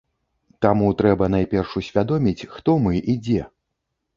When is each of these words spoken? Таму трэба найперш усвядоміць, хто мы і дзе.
Таму 0.65 0.87
трэба 1.01 1.27
найперш 1.35 1.75
усвядоміць, 1.81 2.47
хто 2.55 2.71
мы 2.87 2.93
і 3.15 3.19
дзе. 3.27 3.41